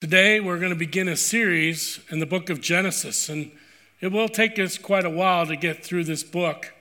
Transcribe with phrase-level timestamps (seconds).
[0.00, 3.50] Today, we're going to begin a series in the book of Genesis, and
[4.00, 6.72] it will take us quite a while to get through this book.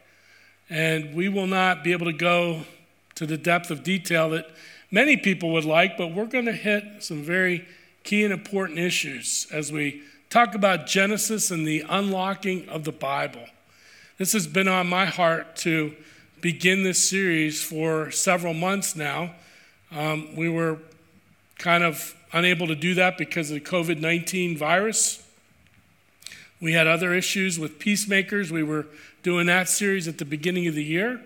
[0.69, 2.61] And we will not be able to go
[3.15, 4.49] to the depth of detail that
[4.89, 7.67] many people would like, but we're going to hit some very
[8.05, 13.47] key and important issues as we talk about Genesis and the unlocking of the Bible.
[14.17, 15.93] This has been on my heart to
[16.39, 19.31] begin this series for several months now.
[19.91, 20.77] Um, we were
[21.57, 25.25] kind of unable to do that because of the COVID 19 virus.
[26.61, 28.51] We had other issues with peacemakers.
[28.51, 28.85] We were
[29.23, 31.21] doing that series at the beginning of the year.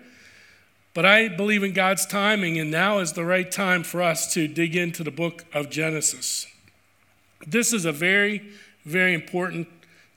[0.94, 4.46] But I believe in God's timing, and now is the right time for us to
[4.46, 6.46] dig into the book of Genesis.
[7.44, 8.48] This is a very,
[8.84, 9.66] very important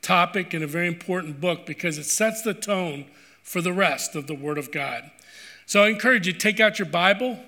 [0.03, 3.05] topic and a very important book because it sets the tone
[3.41, 5.09] for the rest of the Word of God.
[5.65, 7.39] So I encourage you to take out your Bible,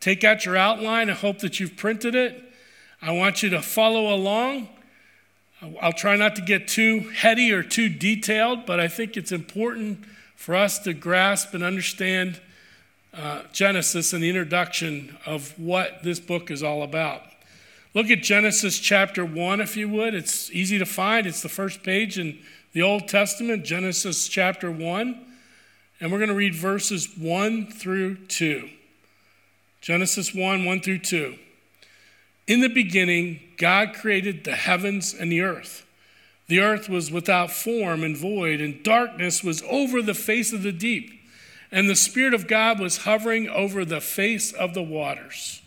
[0.00, 1.08] take out your outline.
[1.08, 2.51] I hope that you've printed it.
[3.04, 4.68] I want you to follow along.
[5.80, 10.04] I'll try not to get too heady or too detailed, but I think it's important
[10.36, 12.40] for us to grasp and understand
[13.12, 17.22] uh, Genesis and the introduction of what this book is all about.
[17.92, 20.14] Look at Genesis chapter 1, if you would.
[20.14, 22.38] It's easy to find, it's the first page in
[22.72, 25.26] the Old Testament, Genesis chapter 1.
[26.00, 28.70] And we're going to read verses 1 through 2.
[29.80, 31.36] Genesis 1, 1 through 2.
[32.46, 35.86] In the beginning, God created the heavens and the earth.
[36.48, 40.72] The earth was without form and void, and darkness was over the face of the
[40.72, 41.20] deep.
[41.70, 45.62] And the Spirit of God was hovering over the face of the waters.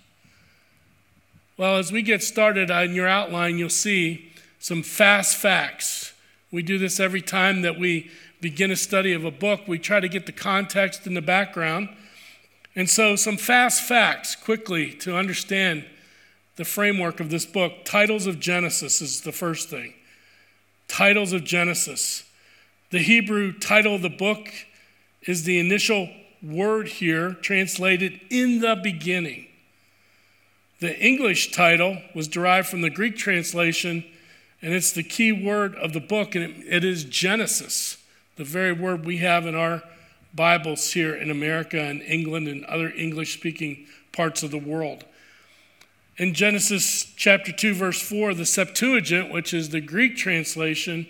[1.57, 6.13] Well, as we get started on your outline, you'll see some fast facts.
[6.51, 9.61] We do this every time that we begin a study of a book.
[9.67, 11.89] We try to get the context and the background.
[12.75, 15.85] And so, some fast facts quickly to understand
[16.55, 17.83] the framework of this book.
[17.83, 19.93] Titles of Genesis is the first thing.
[20.87, 22.23] Titles of Genesis.
[22.91, 24.47] The Hebrew title of the book
[25.23, 26.09] is the initial
[26.41, 29.47] word here, translated in the beginning.
[30.79, 34.05] The English title was derived from the Greek translation,
[34.61, 37.97] and it's the key word of the book, and it, it is Genesis,
[38.35, 39.81] the very word we have in our
[40.33, 45.05] Bibles here in America and England and other English speaking parts of the world.
[46.17, 51.07] In Genesis chapter 2, verse 4, the Septuagint, which is the Greek translation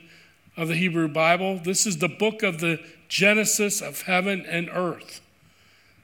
[0.58, 5.22] of the Hebrew Bible, this is the book of the Genesis of heaven and earth.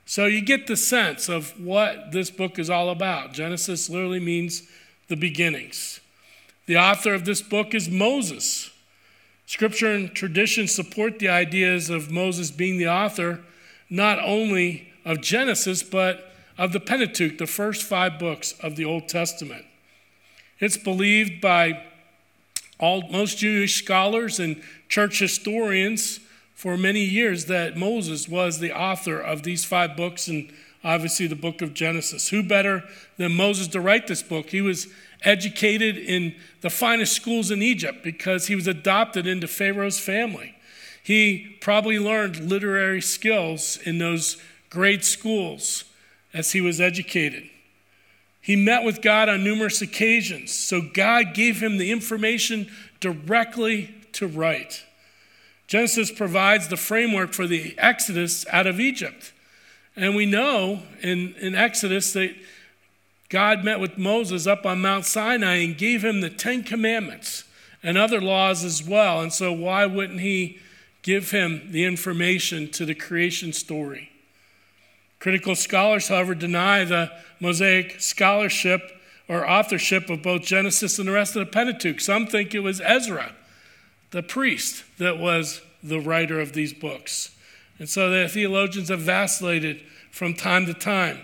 [0.06, 3.34] So you get the sense of what this book is all about.
[3.34, 4.70] Genesis literally means
[5.08, 6.00] the beginnings.
[6.68, 8.70] The author of this book is Moses.
[9.48, 13.42] Scripture and tradition support the ideas of Moses being the author
[13.90, 16.31] not only of Genesis, but
[16.62, 19.66] of the Pentateuch, the first five books of the Old Testament.
[20.60, 21.82] It's believed by
[22.80, 26.20] all, most Jewish scholars and church historians
[26.54, 31.36] for many years that Moses was the author of these five books and obviously the
[31.36, 32.30] book of Genesis.
[32.30, 32.84] Who better
[33.18, 34.52] than Moses to write this book?
[34.52, 34.86] He was
[35.24, 40.54] educated in the finest schools in Egypt because he was adopted into Pharaoh's family.
[41.02, 44.38] He probably learned literary skills in those
[44.70, 45.86] great schools
[46.34, 47.50] as he was educated.
[48.42, 54.28] He met with God on numerous occasions, so God gave him the information directly to
[54.28, 54.84] write.
[55.68, 59.32] Genesis provides the framework for the Exodus out of Egypt.
[59.96, 62.36] And we know in, in Exodus that
[63.30, 67.46] God met with Moses up on Mount Sinai and gave him the Ten Commandments
[67.84, 69.22] and other laws as well.
[69.22, 70.60] And so, why wouldn't he
[71.02, 74.10] give him the information to the creation story?
[75.22, 81.36] Critical scholars, however, deny the Mosaic scholarship or authorship of both Genesis and the rest
[81.36, 82.02] of the Pentateuch.
[82.02, 83.32] Some think it was Ezra,
[84.10, 87.36] the priest, that was the writer of these books.
[87.78, 91.20] And so the theologians have vacillated from time to time.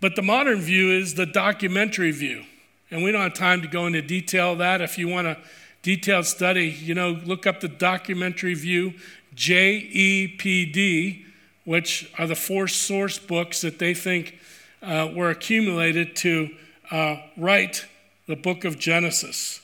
[0.00, 2.44] But the modern view is the documentary view.
[2.92, 4.80] And we don't have time to go into detail of that.
[4.80, 5.38] If you want a
[5.82, 8.94] detailed study, you know, look up the documentary view,
[9.34, 11.24] JEPD,
[11.64, 14.38] which are the four source books that they think
[14.82, 16.50] uh, were accumulated to
[16.90, 17.86] uh, write
[18.26, 19.60] the book of Genesis.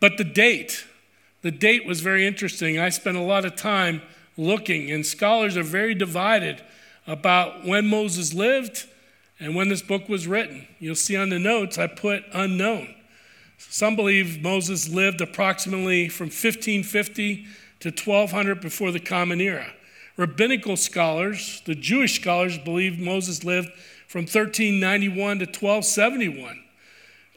[0.00, 0.86] But the date,
[1.42, 2.78] the date was very interesting.
[2.78, 4.02] I spent a lot of time
[4.36, 6.62] looking, and scholars are very divided
[7.06, 8.86] about when Moses lived
[9.38, 10.66] and when this book was written.
[10.78, 12.94] You'll see on the notes I put unknown.
[13.58, 17.46] Some believe Moses lived approximately from 1550
[17.80, 19.72] to 1200 before the Common Era.
[20.16, 23.70] Rabbinical scholars, the Jewish scholars, believe Moses lived
[24.06, 26.62] from 1391 to 1271.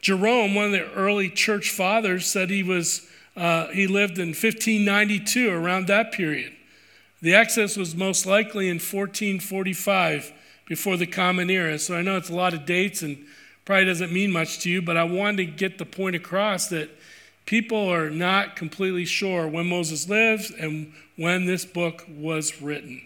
[0.00, 5.50] Jerome, one of the early church fathers, said he was uh, he lived in 1592,
[5.50, 6.52] around that period.
[7.20, 10.32] The Exodus was most likely in 1445,
[10.66, 11.78] before the Common Era.
[11.78, 13.18] So I know it's a lot of dates and
[13.64, 16.90] probably doesn't mean much to you, but I wanted to get the point across that
[17.46, 23.02] people are not completely sure when Moses lived and when this book was written.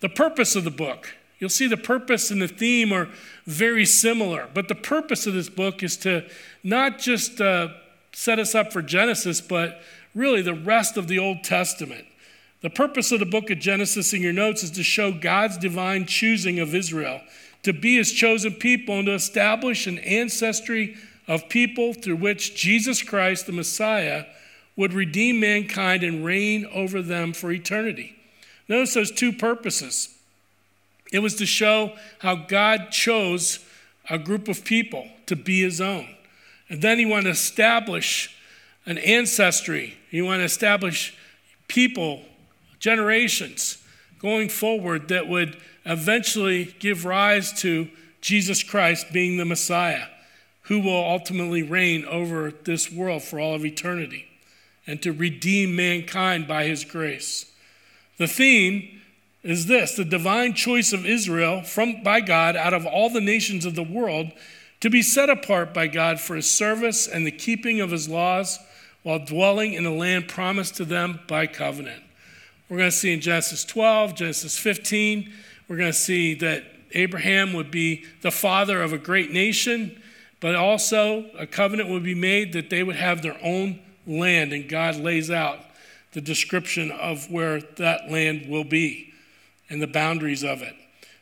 [0.00, 3.08] The purpose of the book, you'll see the purpose and the theme are
[3.46, 6.24] very similar, but the purpose of this book is to
[6.62, 7.68] not just uh,
[8.12, 9.80] set us up for Genesis, but
[10.14, 12.06] really the rest of the Old Testament.
[12.60, 16.06] The purpose of the book of Genesis in your notes is to show God's divine
[16.06, 17.20] choosing of Israel
[17.62, 20.96] to be his chosen people and to establish an ancestry
[21.26, 24.24] of people through which Jesus Christ, the Messiah,
[24.78, 28.16] would redeem mankind and reign over them for eternity.
[28.68, 30.14] Notice those two purposes.
[31.12, 33.58] It was to show how God chose
[34.08, 36.06] a group of people to be his own.
[36.68, 38.36] And then he wanted to establish
[38.86, 39.98] an ancestry.
[40.10, 41.12] He wanted to establish
[41.66, 42.22] people,
[42.78, 43.82] generations
[44.20, 47.88] going forward that would eventually give rise to
[48.20, 50.06] Jesus Christ being the Messiah,
[50.62, 54.27] who will ultimately reign over this world for all of eternity
[54.88, 57.52] and to redeem mankind by his grace.
[58.16, 59.00] The theme
[59.44, 63.64] is this the divine choice of Israel from, by God out of all the nations
[63.64, 64.32] of the world
[64.80, 68.58] to be set apart by God for his service and the keeping of his laws
[69.02, 72.02] while dwelling in a land promised to them by covenant.
[72.68, 75.32] We're going to see in Genesis 12, Genesis 15,
[75.68, 80.00] we're going to see that Abraham would be the father of a great nation,
[80.40, 84.68] but also a covenant would be made that they would have their own land, and
[84.68, 85.60] God lays out
[86.12, 89.12] the description of where that land will be
[89.68, 90.74] and the boundaries of it.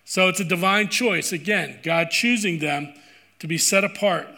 [0.05, 1.33] So it's a divine choice.
[1.33, 2.95] Again, God choosing them
[3.41, 4.29] to be set apart,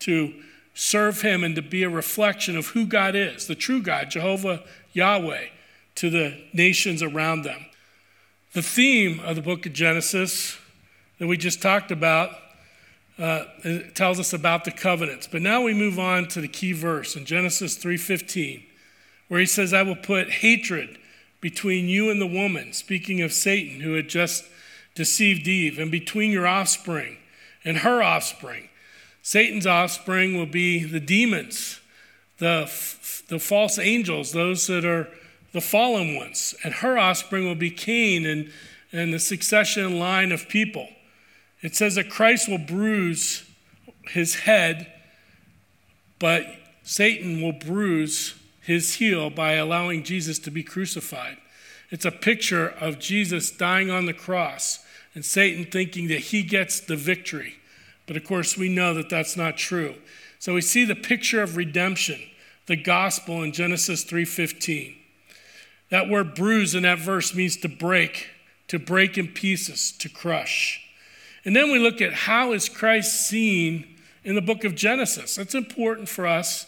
[0.00, 0.32] to
[0.72, 4.62] serve Him, and to be a reflection of who God is, the true God, Jehovah
[4.92, 5.46] Yahweh,
[5.96, 7.66] to the nations around them.
[8.52, 10.56] The theme of the book of Genesis
[11.18, 12.30] that we just talked about
[13.18, 13.44] uh,
[13.94, 15.26] tells us about the covenants.
[15.26, 18.62] But now we move on to the key verse in Genesis 3:15,
[19.28, 20.98] where he says, "I will put hatred
[21.40, 24.44] between you and the woman," speaking of Satan who had just
[24.94, 27.18] deceived Eve, and between your offspring
[27.64, 28.68] and her offspring.
[29.22, 31.80] Satan's offspring will be the demons,
[32.38, 32.70] the,
[33.28, 35.08] the false angels, those that are
[35.52, 36.54] the fallen ones.
[36.62, 38.52] And her offspring will be Cain and,
[38.92, 40.88] and the succession line of people.
[41.62, 43.44] It says that Christ will bruise
[44.08, 44.92] his head,
[46.18, 46.46] but
[46.82, 51.38] Satan will bruise his heel by allowing Jesus to be crucified.
[51.90, 56.80] It's a picture of Jesus dying on the cross and Satan thinking that he gets
[56.80, 57.54] the victory.
[58.06, 59.94] But of course, we know that that's not true.
[60.38, 62.20] So we see the picture of redemption,
[62.66, 64.96] the gospel in Genesis 3:15.
[65.88, 68.28] That word bruise in that verse means to break,
[68.68, 70.80] to break in pieces, to crush.
[71.46, 73.86] And then we look at how is Christ seen
[74.24, 75.36] in the book of Genesis.
[75.36, 76.66] That's important for us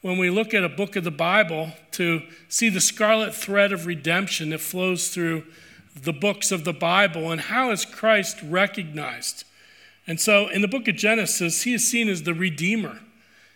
[0.00, 3.84] when we look at a book of the Bible to see the scarlet thread of
[3.84, 5.44] redemption that flows through
[5.94, 9.44] the books of the Bible and how is Christ recognized.
[10.06, 13.00] And so in the book of Genesis, he is seen as the Redeemer.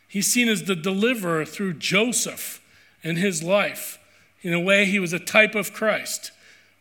[0.06, 2.60] He's seen as the deliverer through Joseph
[3.02, 3.98] and his life.
[4.42, 6.30] In a way, he was a type of Christ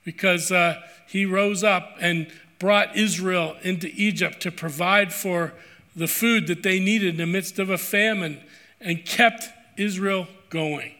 [0.04, 2.28] because uh, he rose up and
[2.60, 5.54] brought Israel into Egypt to provide for
[5.96, 8.40] the food that they needed in the midst of a famine
[8.80, 10.94] and kept Israel going.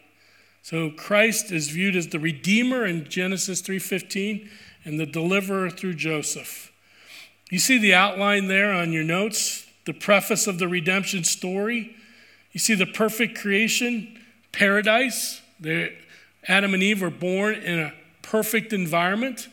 [0.62, 4.50] So Christ is viewed as the redeemer in Genesis 3:15
[4.84, 6.72] and the deliverer through Joseph.
[7.50, 11.96] You see the outline there on your notes, the preface of the redemption story.
[12.52, 14.20] You see the perfect creation,
[14.52, 15.42] paradise.
[16.48, 19.48] Adam and Eve were born in a perfect environment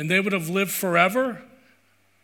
[0.00, 1.42] and they would have lived forever.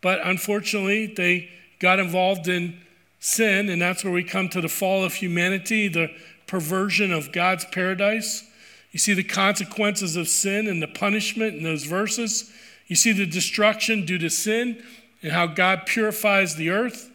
[0.00, 2.80] But unfortunately, they got involved in
[3.20, 6.10] sin, and that's where we come to the fall of humanity, the
[6.46, 8.48] perversion of God's paradise.
[8.92, 12.50] You see the consequences of sin and the punishment in those verses.
[12.86, 14.82] You see the destruction due to sin
[15.20, 17.10] and how God purifies the earth.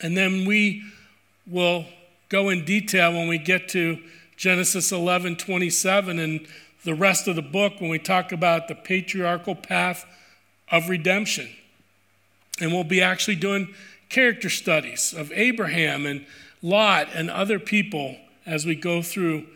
[0.00, 0.84] And then we
[1.46, 1.84] will
[2.30, 3.98] go in detail when we get to
[4.38, 6.46] Genesis 11 27 and
[6.84, 10.06] the rest of the book when we talk about the patriarchal path
[10.70, 11.48] of redemption.
[12.60, 13.74] And we'll be actually doing
[14.08, 16.24] character studies of Abraham and
[16.62, 19.46] Lot and other people as we go through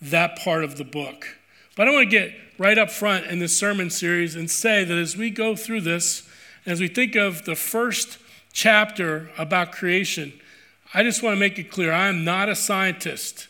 [0.00, 1.36] that part of the book.
[1.76, 4.98] But I want to get right up front in this sermon series and say that
[4.98, 6.28] as we go through this,
[6.66, 8.18] as we think of the first
[8.52, 10.32] chapter about creation,
[10.92, 13.46] I just want to make it clear I am not a scientist.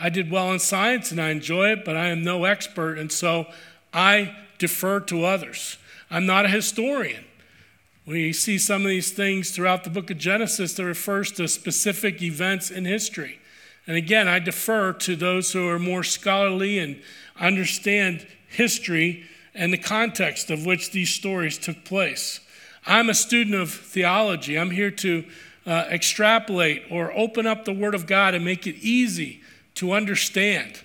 [0.00, 3.12] I did well in science and I enjoy it, but I am no expert, and
[3.12, 3.46] so
[3.92, 5.76] I defer to others.
[6.10, 7.24] I'm not a historian.
[8.06, 12.22] We see some of these things throughout the book of Genesis that refers to specific
[12.22, 13.38] events in history.
[13.86, 17.00] And again, I defer to those who are more scholarly and
[17.38, 22.40] understand history and the context of which these stories took place.
[22.86, 24.58] I'm a student of theology.
[24.58, 25.24] I'm here to
[25.66, 29.39] uh, extrapolate or open up the Word of God and make it easy
[29.74, 30.80] to understand.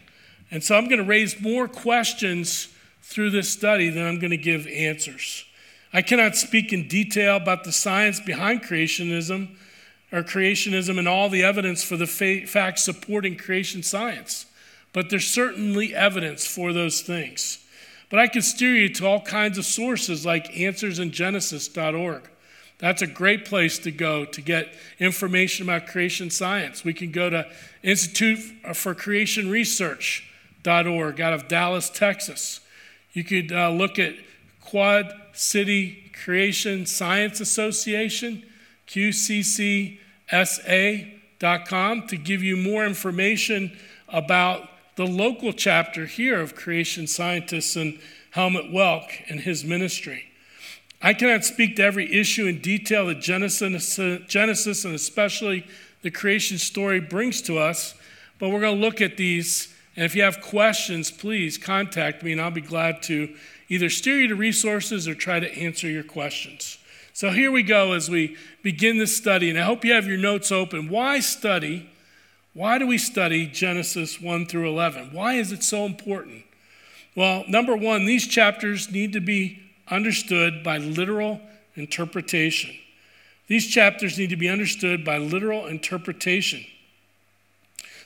[0.51, 2.69] And so I'm going to raise more questions
[3.01, 5.45] through this study than I'm going to give answers.
[5.93, 9.55] I cannot speak in detail about the science behind creationism
[10.11, 14.45] or creationism and all the evidence for the fa- facts supporting creation science,
[14.93, 17.65] but there's certainly evidence for those things.
[18.09, 22.29] But I can steer you to all kinds of sources like answersingenesis.org.
[22.77, 26.83] That's a great place to go to get information about creation science.
[26.83, 27.47] We can go to
[27.83, 28.39] Institute
[28.73, 32.59] for Creation Research.org out of Dallas, Texas.
[33.13, 34.15] You could uh, look at
[34.61, 38.43] Quad City Creation Science Association,
[38.87, 39.97] QCCSA.com,
[42.07, 43.77] to give you more information
[44.09, 47.99] about the local chapter here of Creation Scientists and
[48.31, 50.25] Helmut Welk and his ministry.
[51.05, 55.63] I cannot speak to every issue in detail that Genesis, Genesis and especially
[56.01, 57.93] the creation story brings to us,
[58.39, 59.71] but we're going to look at these.
[59.95, 63.35] And if you have questions, please contact me and I'll be glad to
[63.69, 66.79] either steer you to resources or try to answer your questions.
[67.13, 70.17] So here we go as we begin this study, and I hope you have your
[70.17, 70.89] notes open.
[70.89, 71.87] Why study?
[72.55, 75.13] Why do we study Genesis 1 through 11?
[75.13, 76.45] Why is it so important?
[77.15, 81.41] Well, number one, these chapters need to be understood by literal
[81.75, 82.71] interpretation.
[83.47, 86.65] These chapters need to be understood by literal interpretation.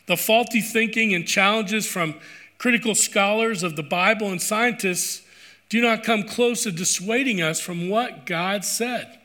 [0.08, 2.16] The faulty thinking and challenges from
[2.58, 5.22] critical scholars of the Bible and scientists
[5.70, 9.20] do not come close to dissuading us from what God said.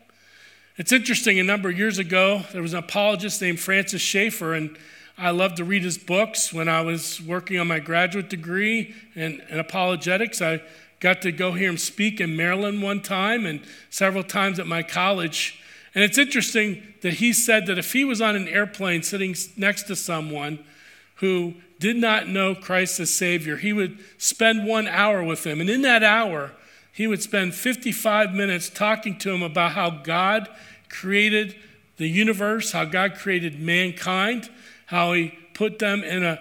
[0.76, 4.76] It's interesting, a number of years ago, there was an apologist named Francis Schaeffer, and
[5.16, 6.52] I loved to read his books.
[6.52, 10.61] When I was working on my graduate degree in, in apologetics, I
[11.01, 13.61] got to go hear him speak in Maryland one time and
[13.91, 15.61] several times at my college.
[15.95, 19.85] And it's interesting that he said that if he was on an airplane sitting next
[19.85, 20.59] to someone
[21.17, 25.61] who did not know Christ as Savior, he would spend one hour with him.
[25.61, 26.53] And in that hour,
[26.93, 30.49] he would spend 55 minutes talking to him about how God
[30.89, 31.57] created
[31.97, 34.49] the universe, how God created mankind,
[34.87, 36.39] how he put them in a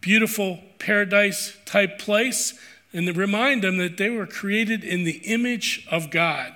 [0.00, 2.58] beautiful paradise type place,
[2.92, 6.54] and to remind them that they were created in the image of God.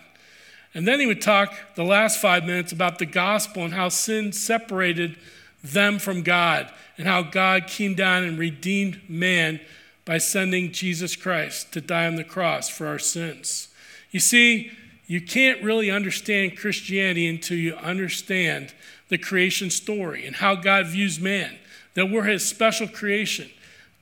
[0.75, 4.33] And then he would talk the last five minutes about the gospel and how sin
[4.33, 5.17] separated
[5.63, 9.61] them from God and how God came down and redeemed man
[10.05, 13.69] by sending Jesus Christ to die on the cross for our sins.
[14.11, 14.73] You see,
[15.07, 18.75] you can't really understand Christianity until you understand
[19.09, 21.57] the creation story and how God views man,
[21.95, 23.51] that we're his special creation,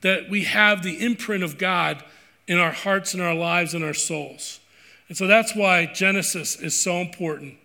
[0.01, 2.03] that we have the imprint of God
[2.47, 4.59] in our hearts and our lives and our souls.
[5.07, 7.55] And so that's why Genesis is so important.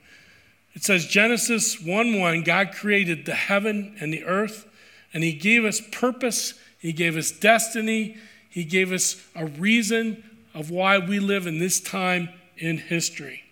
[0.74, 4.66] It says Genesis 1 1, God created the heaven and the earth,
[5.12, 8.16] and He gave us purpose, He gave us destiny,
[8.48, 10.22] He gave us a reason
[10.54, 13.42] of why we live in this time in history.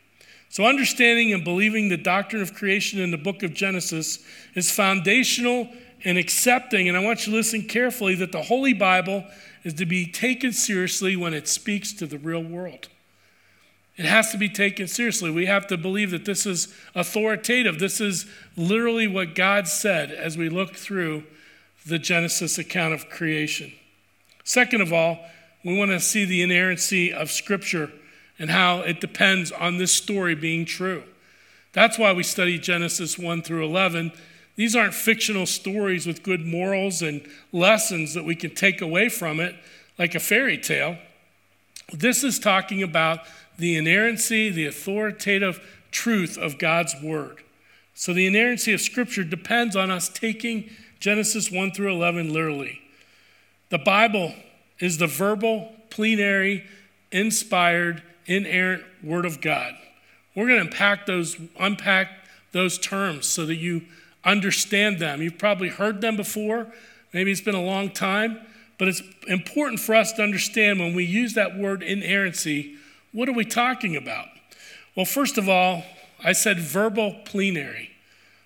[0.48, 5.68] So, understanding and believing the doctrine of creation in the book of Genesis is foundational
[6.04, 9.24] and accepting, and I want you to listen carefully, that the Holy Bible
[9.66, 12.86] is to be taken seriously when it speaks to the real world.
[13.96, 15.28] It has to be taken seriously.
[15.28, 17.80] We have to believe that this is authoritative.
[17.80, 21.24] This is literally what God said as we look through
[21.84, 23.72] the Genesis account of creation.
[24.44, 25.18] Second of all,
[25.64, 27.90] we want to see the inerrancy of Scripture
[28.38, 31.02] and how it depends on this story being true.
[31.72, 34.12] That's why we study Genesis 1 through 11
[34.56, 39.38] these aren't fictional stories with good morals and lessons that we can take away from
[39.38, 39.54] it
[39.98, 40.96] like a fairy tale.
[41.92, 43.20] This is talking about
[43.58, 45.60] the inerrancy, the authoritative
[45.90, 47.42] truth of God's word.
[47.94, 50.70] So the inerrancy of Scripture depends on us taking
[51.00, 52.80] Genesis 1 through 11 literally.
[53.70, 54.34] The Bible
[54.78, 56.66] is the verbal, plenary,
[57.10, 59.74] inspired, inerrant Word of God.
[60.34, 62.08] We're going to unpack those, unpack
[62.52, 63.82] those terms so that you
[64.26, 65.22] understand them.
[65.22, 66.66] You've probably heard them before,
[67.12, 68.40] maybe it's been a long time,
[68.78, 72.76] but it's important for us to understand when we use that word inerrancy,
[73.12, 74.26] what are we talking about?
[74.94, 75.84] Well, first of all,
[76.22, 77.90] I said verbal plenary.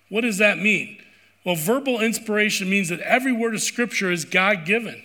[0.09, 0.97] What does that mean?
[1.45, 5.01] Well, verbal inspiration means that every word of Scripture is God given.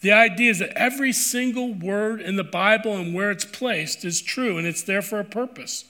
[0.00, 4.22] The idea is that every single word in the Bible and where it's placed is
[4.22, 5.84] true and it's there for a purpose.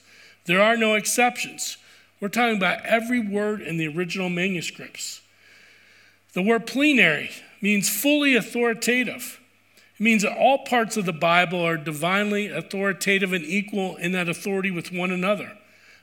[0.45, 1.77] There are no exceptions.
[2.19, 5.21] We're talking about every word in the original manuscripts.
[6.33, 7.29] The word plenary
[7.61, 9.39] means fully authoritative.
[9.99, 14.29] It means that all parts of the Bible are divinely authoritative and equal in that
[14.29, 15.51] authority with one another.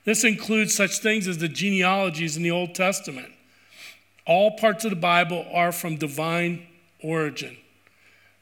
[0.05, 3.33] This includes such things as the genealogies in the Old Testament.
[4.27, 6.67] All parts of the Bible are from divine
[7.03, 7.57] origin.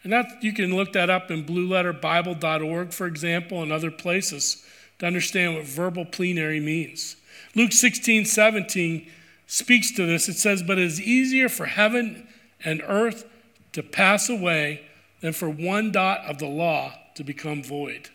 [0.03, 4.65] And that you can look that up in blueletterbible.org, for example, and other places
[4.99, 7.17] to understand what verbal plenary means.
[7.55, 9.11] Luke 16, 17
[9.47, 10.29] speaks to this.
[10.29, 12.27] It says, But it is easier for heaven
[12.65, 13.25] and earth
[13.73, 14.83] to pass away
[15.21, 18.11] than for one dot of the law to become void.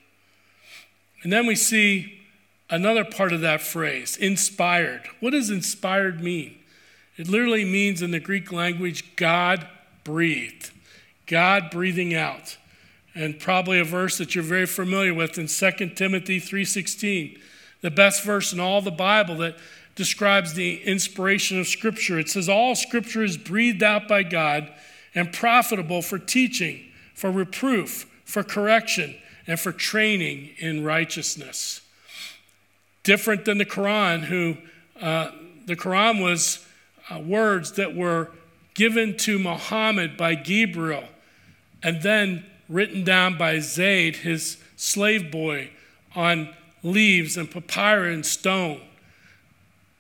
[1.24, 2.22] And then we see
[2.70, 5.04] another part of that phrase, inspired.
[5.20, 6.58] What does inspired mean?
[7.18, 9.68] It literally means in the Greek language, God
[10.04, 10.72] breathed.
[11.26, 12.58] God breathing out.
[13.16, 17.40] And probably a verse that you're very familiar with in 2 Timothy 3:16,
[17.82, 19.58] the best verse in all the Bible that
[19.96, 22.20] describes the inspiration of scripture.
[22.20, 24.72] It says all scripture is breathed out by God
[25.16, 29.16] and profitable for teaching, for reproof, for correction,
[29.48, 31.82] and for training in righteousness.
[33.04, 34.58] Different than the Quran, who
[35.02, 35.32] uh,
[35.66, 36.66] the Quran was
[37.10, 38.30] uh, words that were
[38.74, 41.06] given to Muhammad by Gabriel
[41.82, 45.72] and then written down by Zayd, his slave boy,
[46.16, 46.54] on
[46.84, 48.82] leaves and papyrus and stone.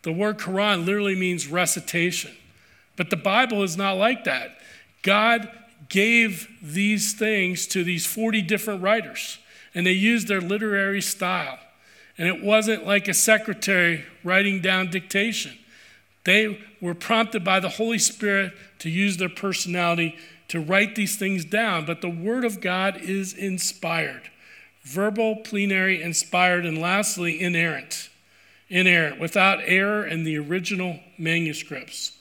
[0.03, 2.31] The word Quran literally means recitation.
[2.96, 4.57] But the Bible is not like that.
[5.01, 5.50] God
[5.89, 9.38] gave these things to these 40 different writers,
[9.74, 11.60] and they used their literary style.
[12.17, 15.57] And it wasn't like a secretary writing down dictation.
[16.24, 20.17] They were prompted by the Holy Spirit to use their personality
[20.48, 21.86] to write these things down.
[21.86, 24.29] But the Word of God is inspired
[24.88, 28.10] verbal, plenary, inspired, and lastly, inerrant.
[28.70, 32.14] Inerrant, without error in the original manuscripts.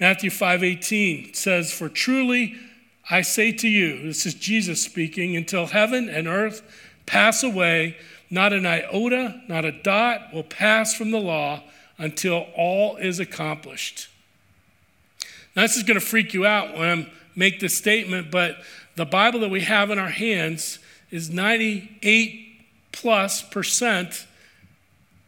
[0.00, 2.56] Matthew 5:18 says, "For truly
[3.10, 6.62] I say to you, this is Jesus speaking, until heaven and earth
[7.06, 7.96] pass away,
[8.30, 11.62] not an iota, not a dot will pass from the law
[11.98, 14.08] until all is accomplished."
[15.56, 18.62] Now, this is going to freak you out when I make this statement, but
[18.94, 20.78] the Bible that we have in our hands
[21.10, 24.26] is 98 plus percent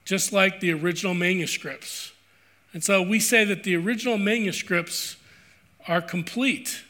[0.04, 2.12] just like the original manuscripts.
[2.72, 5.16] And so we say that the original manuscripts
[5.86, 6.82] are complete.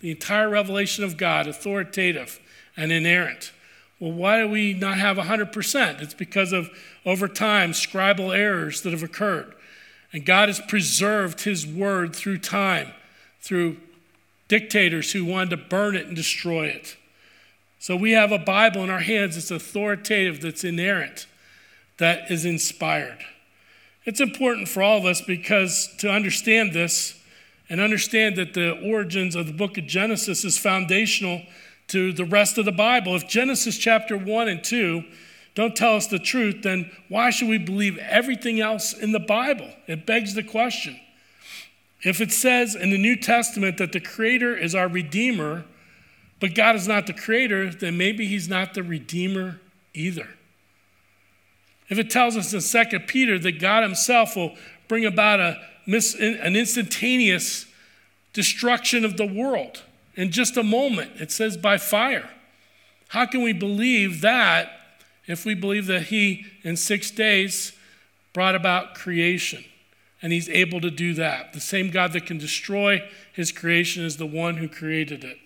[0.00, 2.40] The entire revelation of God, authoritative
[2.76, 3.52] and inerrant.
[3.98, 6.02] Well, why do we not have 100%?
[6.02, 6.70] It's because of,
[7.06, 9.54] over time, scribal errors that have occurred.
[10.12, 12.88] And God has preserved His word through time,
[13.40, 13.76] through
[14.48, 16.96] dictators who wanted to burn it and destroy it.
[17.82, 21.26] So we have a Bible in our hands that's authoritative, that's inerrant,
[21.98, 23.18] that is inspired.
[24.04, 27.20] It's important for all of us because to understand this
[27.68, 31.42] and understand that the origins of the book of Genesis is foundational
[31.88, 33.16] to the rest of the Bible.
[33.16, 35.02] If Genesis chapter 1 and 2
[35.56, 39.72] don't tell us the truth, then why should we believe everything else in the Bible?
[39.88, 41.00] It begs the question.
[42.02, 45.64] If it says in the New Testament that the Creator is our Redeemer,
[46.42, 49.60] but God is not the Creator, then maybe He's not the Redeemer
[49.94, 50.26] either.
[51.88, 54.56] If it tells us in 2 Peter that God Himself will
[54.88, 57.66] bring about a, an instantaneous
[58.32, 59.84] destruction of the world
[60.16, 62.28] in just a moment, it says by fire.
[63.10, 64.72] How can we believe that
[65.28, 67.72] if we believe that He, in six days,
[68.32, 69.64] brought about creation?
[70.20, 71.52] And He's able to do that.
[71.52, 75.38] The same God that can destroy His creation is the one who created it.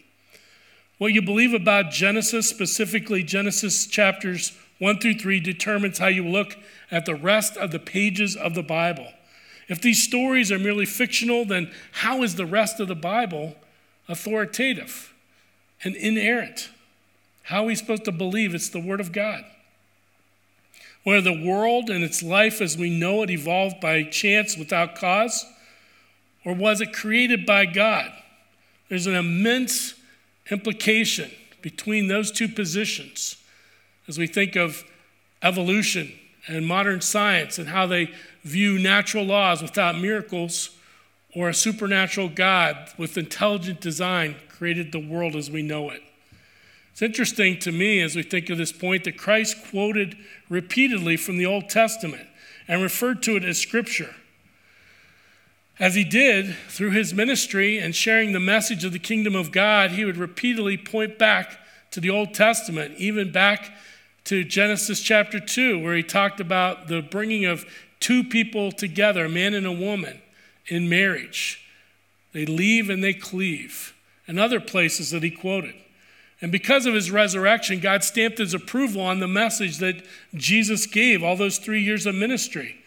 [0.99, 6.57] What you believe about Genesis, specifically Genesis chapters 1 through 3, determines how you look
[6.91, 9.09] at the rest of the pages of the Bible.
[9.69, 13.57] If these stories are merely fictional, then how is the rest of the Bible
[14.09, 15.13] authoritative
[15.85, 16.71] and inerrant?
[17.43, 19.45] How are we supposed to believe it's the Word of God?
[21.05, 25.45] Where the world and its life as we know it evolved by chance without cause?
[26.45, 28.13] Or was it created by God?
[28.89, 29.95] There's an immense
[30.51, 31.31] implication
[31.63, 33.37] between those two positions
[34.09, 34.85] as we think of
[35.43, 36.13] evolution
[36.47, 38.11] and modern science and how they
[38.45, 40.71] view natural laws without miracles
[41.35, 46.03] or a supernatural God with intelligent design created the world as we know it.
[46.93, 50.17] It's interesting to me as we think of this point that Christ quoted
[50.49, 52.27] repeatedly from the Old Testament
[52.67, 54.15] and referred to it as Scripture.
[55.79, 59.91] As he did through his ministry and sharing the message of the kingdom of God,
[59.91, 61.59] he would repeatedly point back
[61.91, 63.73] to the Old Testament, even back
[64.25, 67.67] to Genesis chapter 2, where he talked about the bringing of
[68.01, 70.21] two people together, a man and a woman,
[70.67, 71.63] in marriage.
[72.33, 73.95] They leave and they cleave,
[74.27, 75.75] and other places that he quoted.
[76.41, 81.23] And because of his resurrection, God stamped his approval on the message that Jesus gave
[81.23, 82.79] all those three years of ministry.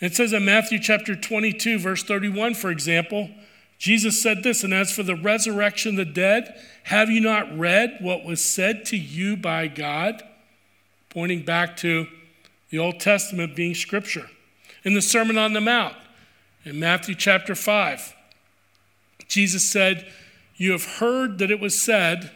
[0.00, 3.30] It says in Matthew chapter 22, verse 31, for example,
[3.78, 7.98] Jesus said this, and as for the resurrection of the dead, have you not read
[8.00, 10.22] what was said to you by God?
[11.10, 12.06] Pointing back to
[12.70, 14.30] the Old Testament being scripture.
[14.84, 15.96] In the Sermon on the Mount,
[16.64, 18.14] in Matthew chapter 5,
[19.26, 20.10] Jesus said,
[20.56, 22.30] You have heard that it was said,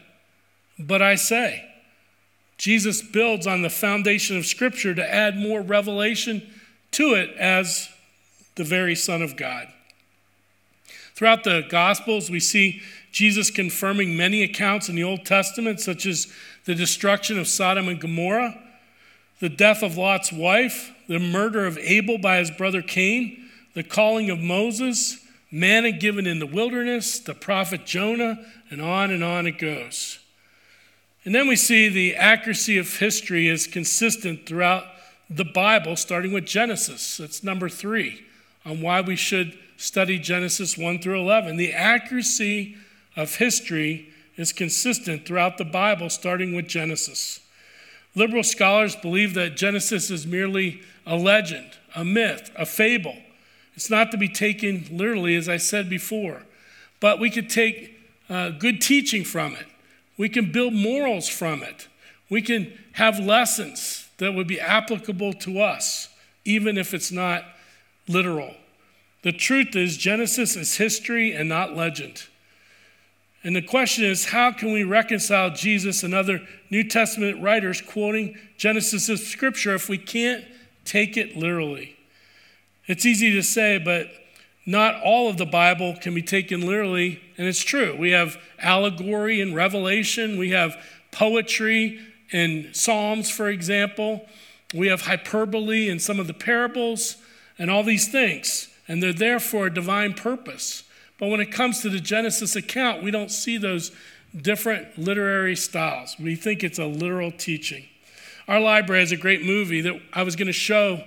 [0.79, 1.69] but I say.
[2.57, 6.49] Jesus builds on the foundation of Scripture to add more revelation
[6.93, 7.89] to it as
[8.55, 9.69] the very Son of God.
[11.15, 16.33] Throughout the Gospels, we see Jesus confirming many accounts in the Old Testament, such as
[16.65, 18.59] the destruction of Sodom and Gomorrah,
[19.41, 24.31] the death of Lot's wife, the murder of Abel by his brother Cain, the calling
[24.31, 25.19] of Moses,
[25.51, 28.39] manna given in the wilderness, the prophet Jonah,
[28.71, 30.19] and on and on it goes.
[31.25, 34.87] And then we see the accuracy of history is consistent throughout
[35.37, 37.17] the Bible, starting with Genesis.
[37.17, 38.25] That's number three
[38.65, 41.57] on why we should study Genesis 1 through 11.
[41.57, 42.77] The accuracy
[43.17, 47.41] of history is consistent throughout the Bible, starting with Genesis.
[48.15, 53.17] Liberal scholars believe that Genesis is merely a legend, a myth, a fable.
[53.75, 56.43] It's not to be taken literally, as I said before,
[57.01, 59.67] but we could take uh, good teaching from it.
[60.17, 61.89] We can build morals from it.
[62.29, 66.09] We can have lessons that would be applicable to us,
[66.45, 67.45] even if it's not
[68.09, 68.55] literal.
[69.23, 72.25] The truth is, Genesis is history and not legend.
[73.45, 78.37] And the question is, how can we reconcile Jesus and other New Testament writers quoting
[78.57, 80.45] Genesis as scripture if we can't
[80.85, 81.97] take it literally?
[82.87, 84.09] It's easy to say, but
[84.65, 87.97] not all of the Bible can be taken literally, and it's true.
[87.99, 90.77] We have allegory in Revelation, we have
[91.11, 92.01] poetry
[92.33, 94.27] in Psalms, for example,
[94.75, 97.17] we have hyperbole in some of the parables,
[97.59, 100.85] and all these things, and they're there for a divine purpose.
[101.19, 103.93] But when it comes to the Genesis account, we don't see those
[104.37, 106.17] different literary styles.
[106.19, 107.85] We think it's a literal teaching.
[108.49, 111.05] Our library has a great movie that I was going to show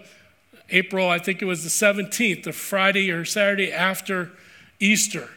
[0.70, 4.32] April, I think it was the 17th, the Friday or Saturday after
[4.80, 5.30] Easter.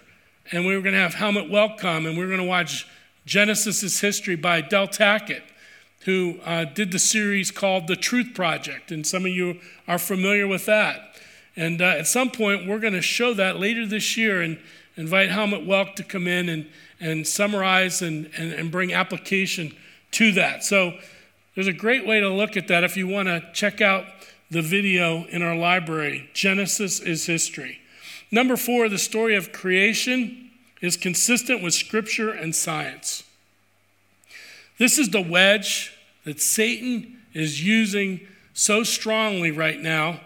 [0.53, 2.87] And we were going to have Helmut Welcome, and we were going to watch
[3.27, 5.42] Genesis' History by Del Tackett,
[6.04, 8.90] who uh, did the series called The Truth Project.
[8.90, 11.16] And some of you are familiar with that.
[11.56, 14.58] And uh, at some point, we're going to show that later this year and
[14.96, 16.66] invite Helmut Welk to come in and,
[17.00, 19.74] and summarize and, and, and bring application
[20.12, 20.64] to that.
[20.64, 20.98] So
[21.54, 24.06] there's a great way to look at that if you want to check out
[24.50, 27.80] the video in our library Genesis is history.
[28.30, 33.24] Number four, the story of creation is consistent with scripture and science.
[34.78, 35.92] This is the wedge
[36.24, 38.20] that Satan is using
[38.54, 40.20] so strongly right now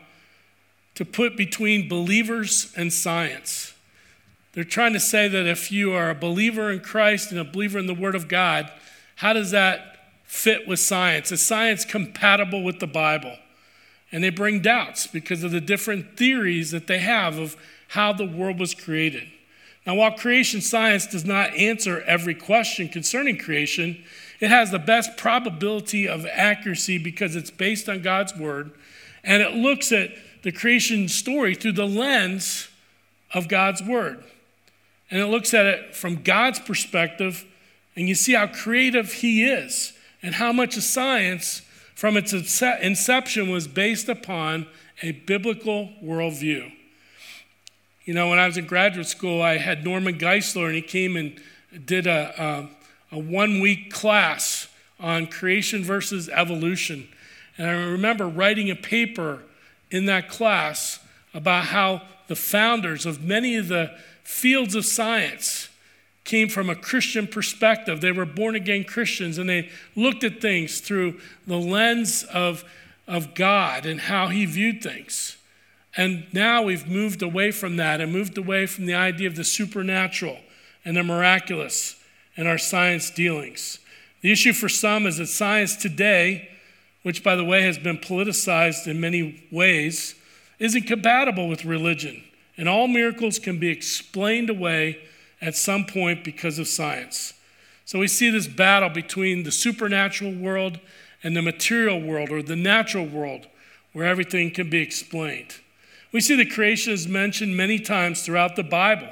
[0.94, 3.74] to put between believers and science.
[4.52, 7.78] They're trying to say that if you are a believer in Christ and a believer
[7.78, 8.70] in the Word of God,
[9.16, 11.32] how does that fit with science?
[11.32, 13.36] Is science compatible with the Bible?
[14.10, 17.56] And they bring doubts because of the different theories that they have of
[17.88, 19.28] how the world was created.
[19.86, 24.04] Now, while creation science does not answer every question concerning creation,
[24.42, 28.72] it has the best probability of accuracy because it's based on God's word
[29.24, 30.10] and it looks at
[30.42, 32.68] the creation story through the lens
[33.32, 34.22] of God's word.
[35.10, 37.44] And it looks at it from God's perspective,
[37.94, 41.62] and you see how creative He is and how much of science
[41.94, 44.66] from its inception was based upon
[45.02, 46.72] a biblical worldview.
[48.04, 51.16] You know, when I was in graduate school, I had Norman Geisler, and he came
[51.16, 51.40] and
[51.86, 52.70] did a, um,
[53.12, 57.08] a, one week class on creation versus evolution.
[57.58, 59.42] And I remember writing a paper
[59.90, 60.98] in that class
[61.34, 63.92] about how the founders of many of the
[64.24, 65.68] fields of science
[66.24, 68.00] came from a Christian perspective.
[68.00, 72.64] They were born again Christians and they looked at things through the lens of,
[73.06, 75.36] of God and how He viewed things.
[75.96, 79.44] And now we've moved away from that and moved away from the idea of the
[79.44, 80.38] supernatural
[80.84, 81.96] and the miraculous
[82.36, 83.78] in our science dealings.
[84.20, 86.48] The issue for some is that science today,
[87.02, 90.14] which by the way has been politicized in many ways,
[90.58, 92.22] isn't compatible with religion
[92.56, 94.98] and all miracles can be explained away
[95.40, 97.34] at some point because of science.
[97.84, 100.78] So we see this battle between the supernatural world
[101.22, 103.46] and the material world or the natural world
[103.92, 105.56] where everything can be explained.
[106.12, 109.08] We see the creation is mentioned many times throughout the Bible.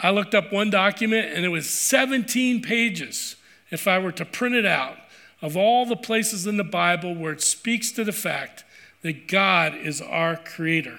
[0.00, 3.36] I looked up one document and it was 17 pages
[3.70, 4.96] if I were to print it out
[5.42, 8.64] of all the places in the Bible where it speaks to the fact
[9.02, 10.98] that God is our creator.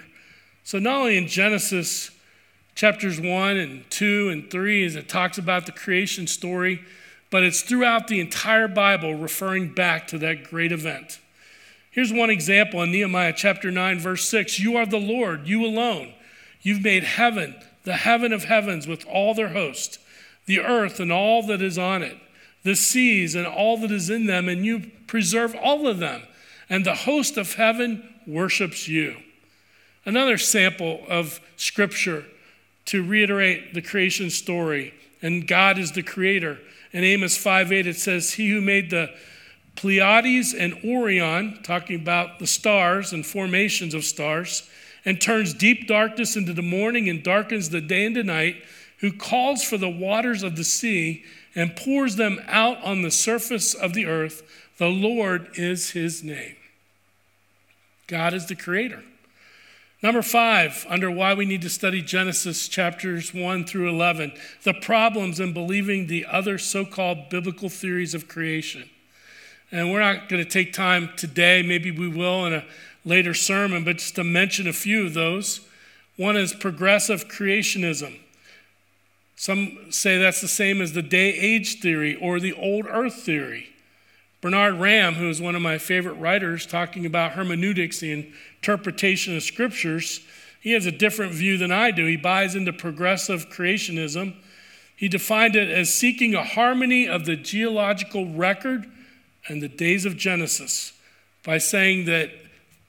[0.64, 2.10] So, not only in Genesis
[2.74, 6.82] chapters 1 and 2 and 3, as it talks about the creation story,
[7.30, 11.20] but it's throughout the entire Bible referring back to that great event.
[11.90, 16.14] Here's one example in Nehemiah chapter 9, verse 6 You are the Lord, you alone.
[16.62, 19.98] You've made heaven, the heaven of heavens, with all their host,
[20.46, 22.16] the earth and all that is on it,
[22.62, 26.22] the seas and all that is in them, and you preserve all of them.
[26.68, 29.16] And the host of heaven worships you.
[30.04, 32.24] Another sample of scripture
[32.86, 36.58] to reiterate the creation story, and God is the creator.
[36.92, 39.10] In Amos 5 8, it says, He who made the
[39.76, 44.68] Pleiades and Orion, talking about the stars and formations of stars,
[45.04, 48.62] and turns deep darkness into the morning and darkens the day into night,
[48.98, 53.74] who calls for the waters of the sea and pours them out on the surface
[53.74, 54.42] of the earth.
[54.78, 56.56] The Lord is his name.
[58.06, 59.02] God is the creator.
[60.02, 64.32] Number five, under why we need to study Genesis chapters 1 through 11,
[64.62, 68.88] the problems in believing the other so called biblical theories of creation.
[69.70, 72.64] And we're not going to take time today, maybe we will in a
[73.04, 75.60] later sermon, but just to mention a few of those.
[76.16, 78.18] One is progressive creationism.
[79.36, 83.70] Some say that's the same as the day age theory or the old earth theory.
[84.42, 89.42] Bernard Ramm, who is one of my favorite writers, talking about hermeneutics, the interpretation of
[89.42, 90.20] scriptures,
[90.60, 92.04] he has a different view than I do.
[92.04, 94.34] He buys into progressive creationism.
[94.94, 98.90] He defined it as seeking a harmony of the geological record
[99.48, 100.92] and the days of Genesis
[101.42, 102.30] by saying that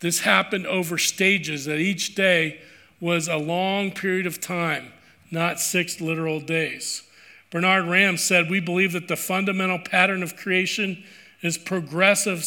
[0.01, 2.59] this happened over stages, that each day
[2.99, 4.91] was a long period of time,
[5.31, 7.03] not six literal days.
[7.51, 11.03] Bernard Ramm said, We believe that the fundamental pattern of creation
[11.41, 12.45] is progressive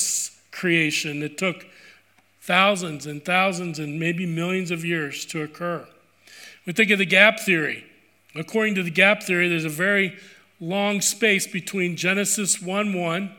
[0.51, 1.23] creation.
[1.23, 1.67] It took
[2.41, 5.87] thousands and thousands and maybe millions of years to occur.
[6.67, 7.85] We think of the gap theory.
[8.35, 10.17] According to the gap theory, there's a very
[10.61, 13.33] long space between Genesis 1 1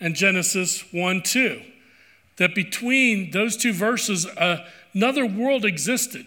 [0.00, 1.62] and Genesis 1 2.
[2.42, 6.26] That between those two verses, uh, another world existed,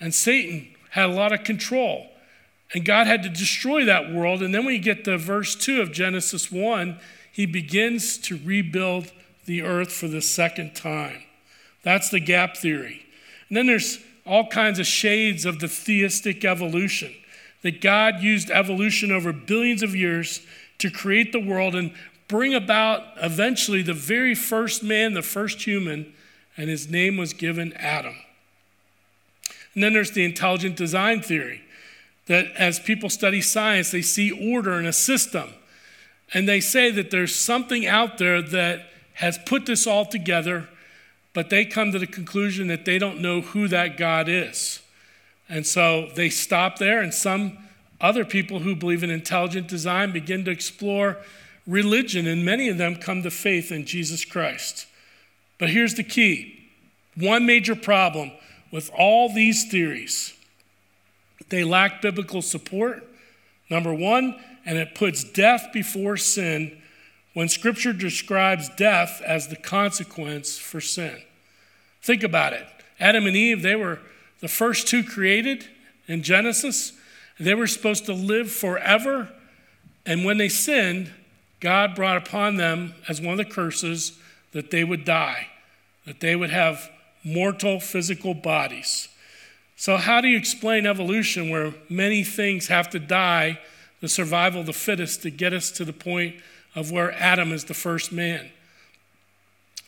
[0.00, 2.08] and Satan had a lot of control.
[2.74, 4.42] And God had to destroy that world.
[4.42, 6.98] And then you get to verse 2 of Genesis 1,
[7.30, 9.12] he begins to rebuild
[9.44, 11.22] the earth for the second time.
[11.84, 13.06] That's the gap theory.
[13.48, 17.14] And then there's all kinds of shades of the theistic evolution
[17.62, 20.44] that God used evolution over billions of years
[20.78, 21.94] to create the world and
[22.28, 26.12] bring about eventually the very first man, the first human,
[26.56, 28.16] and his name was given Adam.
[29.74, 31.62] And then there's the intelligent design theory
[32.26, 35.50] that as people study science, they see order in a system.
[36.34, 40.68] And they say that there's something out there that has put this all together,
[41.34, 44.80] but they come to the conclusion that they don't know who that God is.
[45.48, 47.58] And so they stop there, and some
[48.00, 51.18] other people who believe in intelligent design begin to explore
[51.66, 54.86] religion, and many of them come to faith in Jesus Christ.
[55.58, 56.52] But here's the key
[57.16, 58.32] one major problem
[58.70, 60.34] with all these theories
[61.48, 63.06] they lack biblical support,
[63.70, 66.76] number one, and it puts death before sin
[67.34, 71.16] when Scripture describes death as the consequence for sin.
[72.02, 72.66] Think about it.
[72.98, 74.00] Adam and Eve, they were
[74.40, 75.66] the first two created
[76.08, 76.92] in Genesis.
[77.38, 79.30] They were supposed to live forever.
[80.04, 81.12] And when they sinned,
[81.60, 84.18] God brought upon them as one of the curses
[84.52, 85.48] that they would die,
[86.04, 86.90] that they would have
[87.24, 89.08] mortal physical bodies.
[89.76, 93.58] So, how do you explain evolution where many things have to die,
[94.00, 96.36] the survival of the fittest, to get us to the point
[96.74, 98.50] of where Adam is the first man?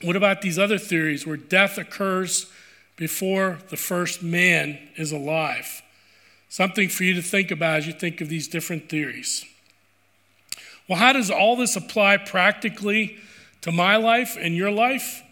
[0.02, 2.50] What about these other theories where death occurs
[2.96, 5.82] before the first man is alive?
[6.48, 9.44] Something for you to think about as you think of these different theories.
[10.88, 13.18] Well, how does all this apply practically
[13.60, 15.22] to my life and your life?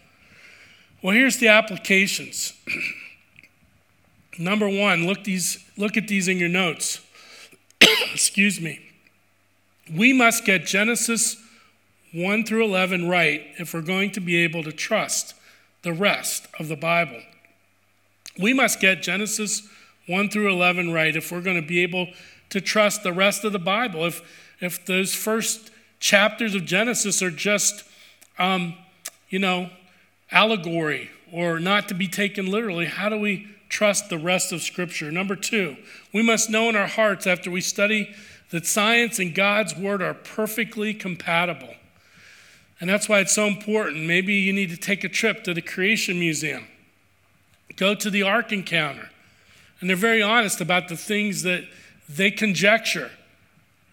[1.01, 2.53] Well, here's the applications.
[4.39, 7.01] Number one, look, these, look at these in your notes.
[8.13, 8.79] Excuse me.
[9.93, 11.37] We must get Genesis
[12.13, 15.33] 1 through 11 right if we're going to be able to trust
[15.81, 17.21] the rest of the Bible.
[18.39, 19.67] We must get Genesis
[20.07, 22.07] 1 through 11 right if we're going to be able
[22.49, 24.05] to trust the rest of the Bible.
[24.05, 24.21] If,
[24.59, 27.83] if those first chapters of Genesis are just,
[28.37, 28.75] um,
[29.29, 29.69] you know,
[30.31, 35.11] allegory or not to be taken literally, how do we trust the rest of Scripture?
[35.11, 35.77] Number two,
[36.13, 38.13] we must know in our hearts after we study
[38.49, 41.73] that science and God's Word are perfectly compatible.
[42.79, 44.05] And that's why it's so important.
[44.05, 46.67] Maybe you need to take a trip to the Creation Museum,
[47.75, 49.09] go to the Ark Encounter.
[49.79, 51.63] And they're very honest about the things that
[52.07, 53.11] they conjecture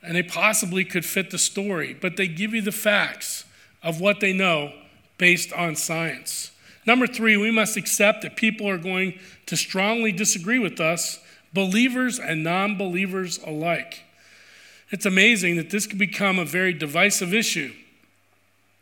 [0.04, 3.44] and they possibly could fit the story, but they give you the facts
[3.82, 4.72] of what they know
[5.18, 6.50] based on science.
[6.86, 11.18] Number three, we must accept that people are going to strongly disagree with us,
[11.52, 14.02] believers and non believers alike.
[14.90, 17.72] It's amazing that this can become a very divisive issue.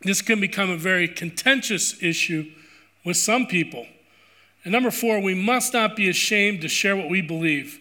[0.02, 2.50] This can become a very contentious issue
[3.04, 3.87] with some people.
[4.64, 7.78] And number four, we must not be ashamed to share what we believe.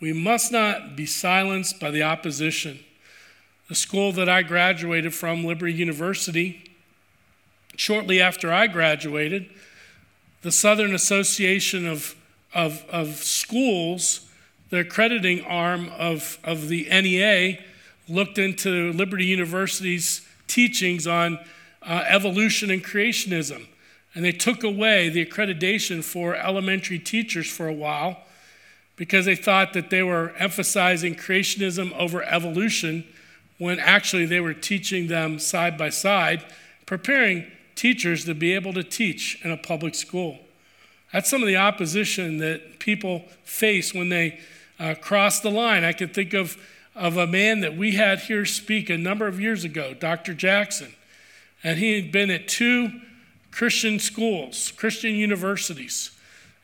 [0.00, 2.78] We must not be silenced by the opposition.
[3.68, 6.70] The school that I graduated from, Liberty University,
[7.76, 9.50] shortly after I graduated,
[10.42, 12.14] the Southern Association of,
[12.54, 14.28] of, of Schools,
[14.70, 17.58] the accrediting arm of, of the NEA,
[18.08, 21.40] looked into Liberty University's teachings on
[21.82, 23.66] uh, evolution and creationism.
[24.14, 28.22] And they took away the accreditation for elementary teachers for a while
[28.98, 33.04] because they thought that they were emphasizing creationism over evolution
[33.56, 36.44] when actually they were teaching them side by side,
[36.84, 40.40] preparing teachers to be able to teach in a public school.
[41.12, 44.40] That's some of the opposition that people face when they
[44.80, 45.84] uh, cross the line.
[45.84, 46.58] I can think of,
[46.94, 50.34] of a man that we had here speak a number of years ago, Dr.
[50.34, 50.92] Jackson.
[51.62, 53.00] And he had been at two
[53.52, 56.17] Christian schools, Christian universities.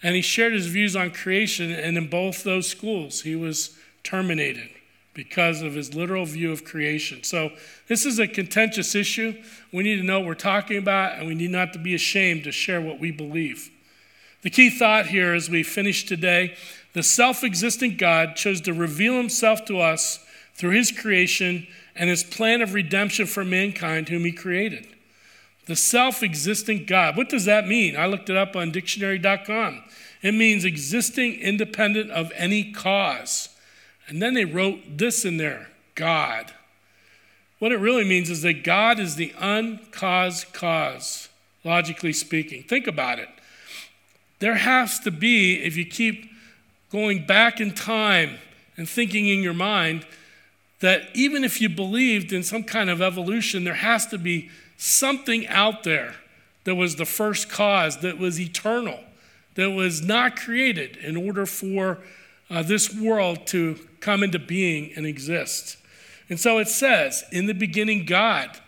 [0.05, 4.69] And he shared his views on creation, and in both those schools, he was terminated
[5.15, 7.25] because of his literal view of creation.
[7.25, 7.53] So,
[7.89, 9.35] this is a contentious issue.
[9.73, 12.45] We need to know what we're talking about, and we need not to be ashamed
[12.45, 13.71] to share what we believe.
[14.43, 16.55] The key thought here as we finish today
[16.93, 22.23] the self existent God chose to reveal himself to us through his creation and his
[22.23, 24.94] plan of redemption for mankind, whom he created.
[25.67, 27.17] The self existent God.
[27.17, 27.97] What does that mean?
[27.97, 29.83] I looked it up on dictionary.com.
[30.23, 33.51] It means existing independent of any cause.
[34.09, 36.53] And then they wrote this in there God.
[37.59, 41.29] What it really means is that God is the uncaused cause,
[41.63, 42.63] logically speaking.
[42.63, 43.29] Think about it.
[44.41, 46.31] There has to be, if you keep
[46.91, 48.39] going back in time
[48.77, 50.05] and thinking in your mind,
[50.81, 55.47] that even if you believed in some kind of evolution, there has to be something
[55.49, 56.17] out there
[56.65, 59.01] that was the first cause, that was eternal,
[59.55, 61.99] that was not created in order for
[62.51, 65.77] uh, this world to come into being and exist.
[66.29, 68.59] And so it says, in the beginning, God.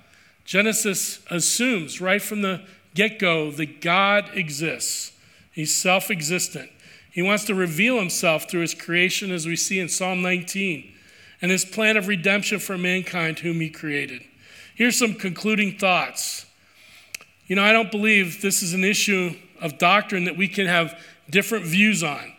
[0.45, 2.63] Genesis assumes right from the
[2.95, 5.13] get go that God exists.
[5.53, 6.71] He's self existent.
[7.11, 10.93] He wants to reveal himself through his creation, as we see in Psalm 19,
[11.43, 14.23] and his plan of redemption for mankind, whom he created.
[14.77, 16.45] Here's some concluding thoughts.
[17.47, 21.01] You know, I don't believe this is an issue of doctrine that we can have
[21.31, 22.35] different views on.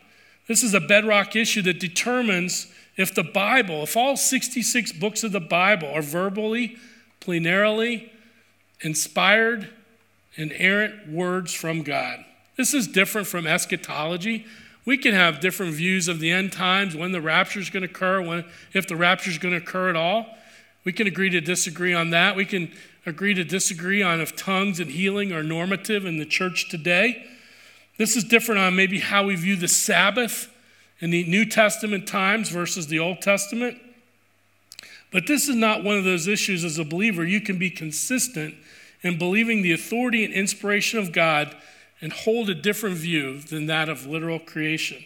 [0.47, 5.31] This is a bedrock issue that determines if the Bible, if all 66 books of
[5.31, 6.77] the Bible are verbally,
[7.19, 8.11] plenarily
[8.81, 9.69] inspired,
[10.35, 12.23] inerrant words from God.
[12.55, 14.45] This is different from eschatology.
[14.85, 17.89] We can have different views of the end times, when the rapture is going to
[17.89, 20.36] occur, when, if the rapture is going to occur at all.
[20.87, 22.37] We can agree to disagree on that.
[22.37, 22.71] We can
[23.05, 27.27] agree to disagree on if tongues and healing are normative in the church today.
[27.97, 30.49] This is different on maybe how we view the Sabbath
[31.01, 33.81] in the New Testament times versus the Old Testament.
[35.11, 37.25] But this is not one of those issues as a believer.
[37.25, 38.55] You can be consistent
[39.01, 41.53] in believing the authority and inspiration of God
[41.99, 45.03] and hold a different view than that of literal creation.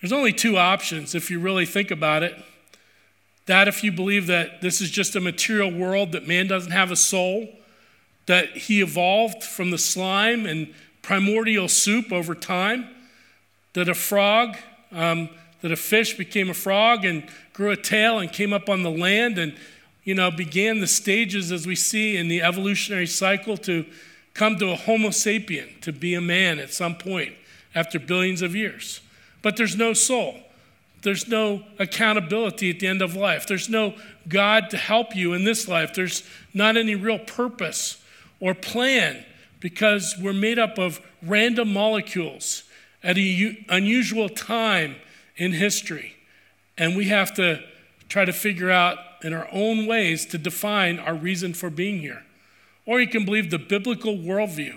[0.00, 2.40] There's only two options if you really think about it.
[3.46, 6.90] That if you believe that this is just a material world, that man doesn't have
[6.90, 7.48] a soul,
[8.26, 10.72] that he evolved from the slime and
[11.02, 12.88] primordial soup over time,
[13.74, 14.56] that a frog,
[14.92, 15.28] um,
[15.60, 18.90] that a fish became a frog and grew a tail and came up on the
[18.90, 19.54] land and,
[20.04, 23.84] you know, began the stages as we see in the evolutionary cycle to
[24.32, 27.34] come to a Homo sapien, to be a man at some point
[27.74, 29.00] after billions of years.
[29.42, 30.43] But there's no soul.
[31.04, 33.46] There's no accountability at the end of life.
[33.46, 33.94] There's no
[34.28, 35.94] God to help you in this life.
[35.94, 38.02] There's not any real purpose
[38.40, 39.24] or plan
[39.60, 42.64] because we're made up of random molecules
[43.02, 44.96] at an unusual time
[45.36, 46.16] in history.
[46.76, 47.62] And we have to
[48.08, 52.24] try to figure out in our own ways to define our reason for being here.
[52.84, 54.76] Or you can believe the biblical worldview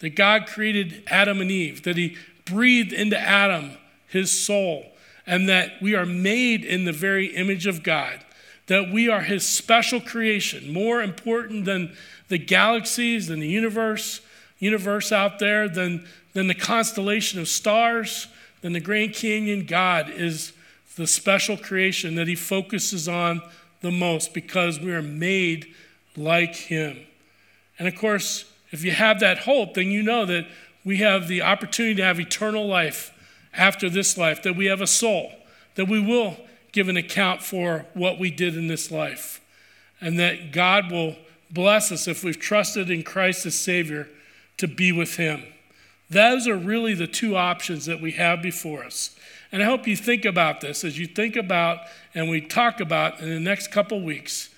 [0.00, 3.72] that God created Adam and Eve, that He breathed into Adam
[4.08, 4.86] his soul,
[5.28, 8.18] and that we are made in the very image of God,
[8.66, 11.94] that we are His special creation, more important than
[12.28, 14.22] the galaxies, than the universe,
[14.58, 18.26] universe out there, than, than the constellation of stars,
[18.62, 19.66] than the Grand Canyon.
[19.66, 20.54] God is
[20.96, 23.42] the special creation that He focuses on
[23.82, 25.66] the most because we are made
[26.16, 26.96] like Him.
[27.78, 30.46] And of course, if you have that hope, then you know that
[30.86, 33.12] we have the opportunity to have eternal life
[33.58, 35.32] after this life, that we have a soul,
[35.74, 36.36] that we will
[36.72, 39.40] give an account for what we did in this life,
[40.00, 41.16] and that God will
[41.50, 44.08] bless us if we've trusted in Christ as Savior
[44.58, 45.42] to be with Him.
[46.10, 49.14] Those are really the two options that we have before us.
[49.50, 51.80] And I hope you think about this as you think about
[52.14, 54.50] and we talk about in the next couple weeks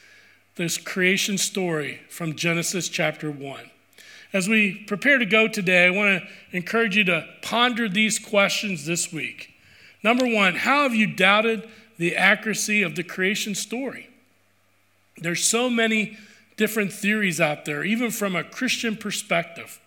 [0.57, 3.71] this creation story from Genesis chapter 1.
[4.33, 8.87] As we prepare to go today, I want to encourage you to ponder these questions
[8.87, 9.55] this week.
[10.03, 11.69] Number one, how have you doubted
[11.99, 14.09] the accuracy of the creation story?
[15.19, 16.17] There's so many
[16.57, 19.81] different theories out there, even from a Christian perspective.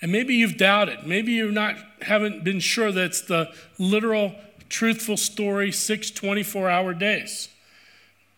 [0.00, 1.06] And maybe you've doubted.
[1.06, 4.34] Maybe you not haven't been sure that it's the literal,
[4.68, 7.48] truthful story, six 24 hour days.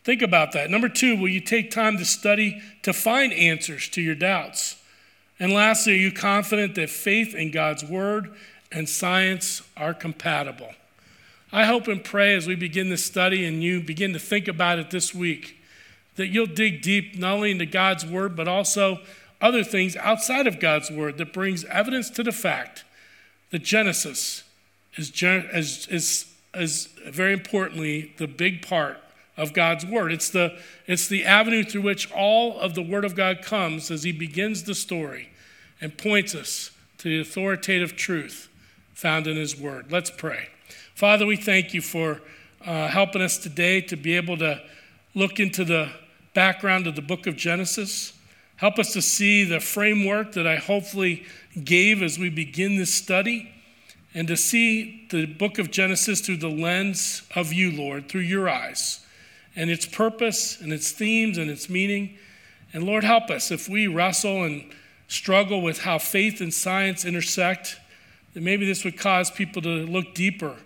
[0.05, 0.71] Think about that.
[0.71, 4.77] Number two, will you take time to study to find answers to your doubts?
[5.39, 8.33] And lastly, are you confident that faith in God's word
[8.71, 10.73] and science are compatible?
[11.53, 14.79] I hope and pray as we begin this study and you begin to think about
[14.79, 15.61] it this week
[16.17, 19.01] that you'll dig deep not only into God's word, but also
[19.41, 22.85] other things outside of God's word that brings evidence to the fact
[23.51, 24.45] that Genesis
[24.97, 28.99] is, is, is, is very importantly the big part
[29.37, 30.13] of God's word.
[30.13, 34.03] It's the, it's the avenue through which all of the word of God comes as
[34.03, 35.31] he begins the story
[35.81, 38.49] and points us to the authoritative truth
[38.95, 39.91] found in his word.
[39.91, 40.49] Let's pray.
[40.95, 42.21] Father, we thank you for
[42.65, 44.63] uh, helping us today to be able to
[45.15, 45.91] look into the
[46.33, 48.13] background of the book of Genesis.
[48.57, 51.25] Help us to see the framework that I hopefully
[51.63, 53.53] gave as we begin this study
[54.15, 58.49] and to see the book of Genesis through the lens of you, Lord, through your
[58.49, 59.04] eyes,
[59.57, 62.17] and its purpose and its themes and its meaning.
[62.73, 64.73] And Lord, help us if we wrestle and
[65.09, 67.79] struggle with how faith and science intersect,
[68.33, 70.57] that maybe this would cause people to look deeper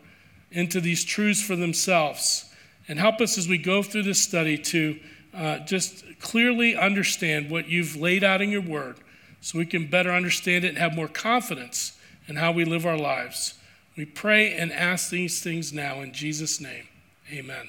[0.51, 2.51] into these truths for themselves.
[2.89, 4.99] And help us as we go through this study to
[5.35, 8.97] uh, just clearly understand what you've laid out in your word
[9.41, 12.97] so we can better understand it and have more confidence in how we live our
[12.97, 13.55] lives.
[13.97, 16.89] We pray and ask these things now in Jesus' name.
[17.33, 17.69] Amen.